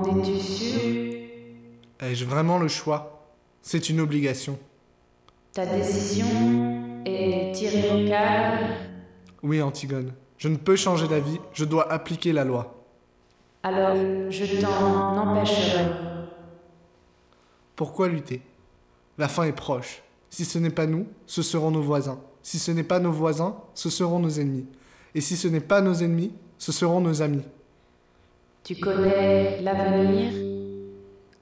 [0.00, 0.80] En es-tu sûr?
[2.00, 3.28] Ai-je vraiment le choix?
[3.60, 4.58] C'est une obligation.
[5.52, 8.76] Ta décision est irrévocable?
[9.42, 10.14] Oui, Antigone.
[10.38, 12.82] Je ne peux changer d'avis, je dois appliquer la loi.
[13.62, 13.94] Alors
[14.30, 15.84] je t'en empêcherai.
[17.76, 18.40] Pourquoi lutter?
[19.18, 20.02] La fin est proche.
[20.30, 22.20] Si ce n'est pas nous, ce seront nos voisins.
[22.42, 24.66] Si ce n'est pas nos voisins, ce seront nos ennemis.
[25.14, 27.42] Et si ce n'est pas nos ennemis, ce seront nos amis.
[28.62, 30.32] Tu connais l'avenir?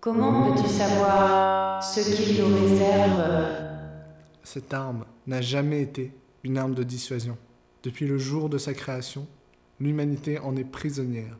[0.00, 3.22] Comment peux-tu savoir ce qu'il nous réserve?
[4.44, 6.12] Cette arme n'a jamais été
[6.44, 7.38] une arme de dissuasion.
[7.82, 9.26] Depuis le jour de sa création,
[9.80, 11.36] l'humanité en est prisonnière.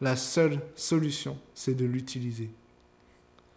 [0.00, 2.50] La seule solution, c'est de l'utiliser.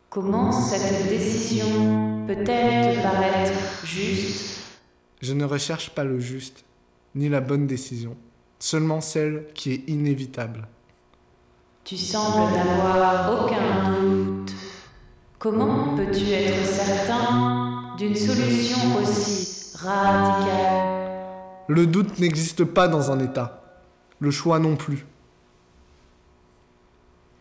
[0.09, 4.59] Comment cette décision peut-elle te paraître juste?
[5.21, 6.66] Je ne recherche pas le juste,
[7.16, 8.17] ni la bonne décision,
[8.59, 10.67] seulement celle qui est inévitable.
[11.85, 14.53] Tu sembles n'avoir aucun doute.
[15.37, 21.09] Comment peux-tu être certain d'une solution aussi radicale?
[21.67, 23.63] Le doute n'existe pas dans un État,
[24.19, 25.05] le choix non plus.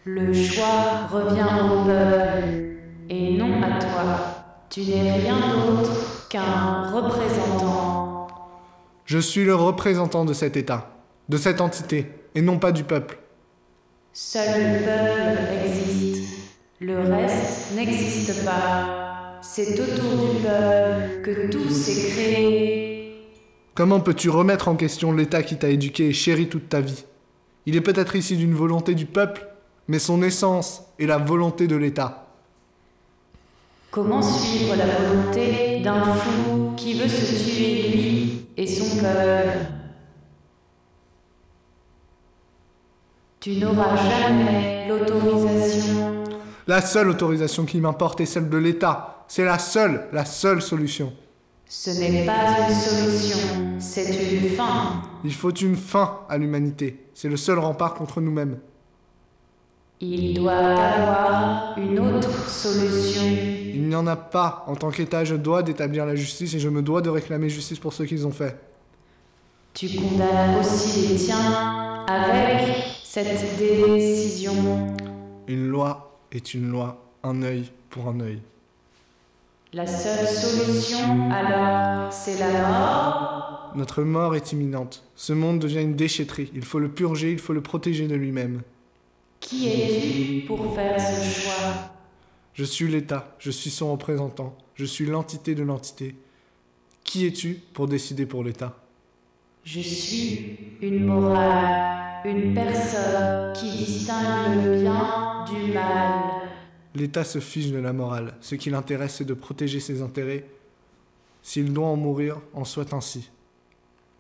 [0.05, 2.49] Le choix revient au peuple
[3.11, 4.03] et non à toi.
[4.71, 8.27] Tu n'es rien d'autre qu'un représentant.
[9.05, 10.91] Je suis le représentant de cet État,
[11.29, 13.22] de cette entité, et non pas du peuple.
[14.15, 16.23] Seul le peuple existe.
[16.81, 19.39] Le reste n'existe pas.
[19.41, 23.15] C'est autour du peuple que tout s'est créé.
[23.73, 27.05] Comment peux-tu remettre en question l'État qui t'a éduqué et chéri toute ta vie?
[27.65, 29.49] Il est peut-être ici d'une volonté du peuple,
[29.89, 32.27] mais son essence est la volonté de l'État.
[33.91, 39.82] Comment suivre la volonté d'un fou qui veut se tuer lui et son peuple?
[43.43, 46.23] Tu n'auras jamais l'autorisation.
[46.69, 49.25] La seule autorisation qui m'importe est celle de l'État.
[49.27, 51.13] C'est la seule, la seule solution.
[51.67, 53.39] Ce n'est pas une solution,
[53.81, 55.03] c'est une fin.
[55.25, 57.05] Il faut une fin à l'humanité.
[57.15, 58.59] C'est le seul rempart contre nous-mêmes.
[60.01, 63.23] Il doit avoir une autre solution.
[63.75, 64.63] Il n'y en a pas.
[64.69, 67.81] En tant qu'État, je dois d'établir la justice et je me dois de réclamer justice
[67.81, 68.57] pour ce qu'ils ont fait.
[69.75, 74.55] Tu condamnes aussi les tiens avec cette décision.
[75.47, 78.39] Une loi est une loi, un œil pour un œil.
[79.75, 85.05] La seule solution, alors, c'est la mort Notre mort est imminente.
[85.15, 86.51] Ce monde devient une déchetterie.
[86.55, 88.63] Il faut le purger, il faut le protéger de lui-même.
[89.41, 91.93] Qui es-tu pour faire ce choix?
[92.55, 96.15] Je suis l'État, je suis son représentant, je suis l'entité de l'entité.
[97.05, 98.75] Qui es-tu pour décider pour l'État?
[99.65, 106.49] Je suis une morale, une personne qui distingue le bien du mal.
[106.95, 108.35] L'État se fiche de la morale.
[108.41, 110.45] Ce qui l'intéresse, c'est de protéger ses intérêts.
[111.43, 113.31] S'il doit en mourir, en soit ainsi.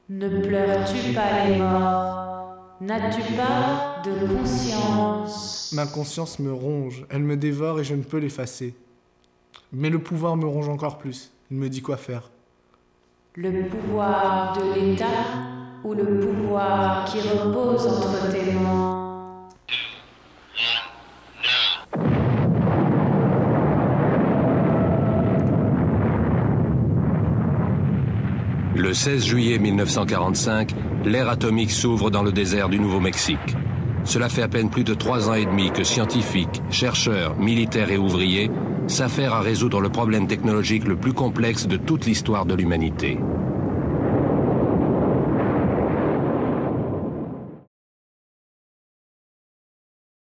[0.08, 2.56] Ne pleures-tu pas les morts?
[2.80, 5.72] N'as-tu pas de conscience?
[5.72, 8.74] Ma conscience me ronge, elle me dévore et je ne peux l'effacer.
[9.72, 11.30] Mais le pouvoir me ronge encore plus.
[11.50, 12.30] Il me dit quoi faire.
[13.36, 15.04] Le pouvoir de l'État
[15.84, 18.98] ou le pouvoir qui repose entre tes mains
[28.74, 30.72] Le 16 juillet 1945,
[31.04, 33.56] l'ère atomique s'ouvre dans le désert du Nouveau-Mexique.
[34.04, 37.98] Cela fait à peine plus de trois ans et demi que scientifiques, chercheurs, militaires et
[37.98, 38.50] ouvriers
[38.88, 43.18] s'affairent à résoudre le problème technologique le plus complexe de toute l'histoire de l'humanité.